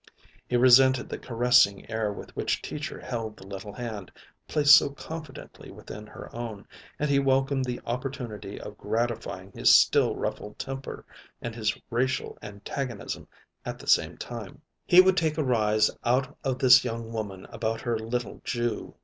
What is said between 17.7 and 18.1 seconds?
her